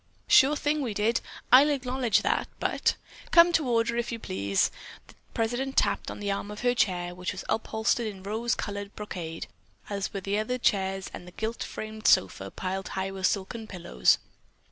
"Sure 0.27 0.55
thing 0.55 0.81
we 0.81 0.95
did, 0.95 1.21
I'll 1.51 1.69
acknowledge 1.69 2.23
that, 2.23 2.47
but——" 2.59 2.95
"Come 3.29 3.53
to 3.53 3.67
order, 3.69 3.97
if 3.97 4.11
you 4.11 4.17
please!" 4.17 4.71
the 5.05 5.13
president 5.35 5.77
tapped 5.77 6.09
on 6.09 6.19
the 6.19 6.31
arm 6.31 6.49
of 6.49 6.61
her 6.61 6.73
chair, 6.73 7.13
which 7.13 7.31
was 7.33 7.45
upholstered 7.47 8.07
in 8.07 8.23
rose 8.23 8.55
colored 8.55 8.95
brocade 8.95 9.45
as 9.91 10.11
were 10.11 10.21
the 10.21 10.39
other 10.39 10.57
chairs 10.57 11.11
and 11.13 11.27
the 11.27 11.31
gilt 11.31 11.61
framed 11.61 12.07
sofa 12.07 12.49
piled 12.49 12.87
high 12.97 13.11
with 13.11 13.27
silken 13.27 13.67
pillows. 13.67 14.17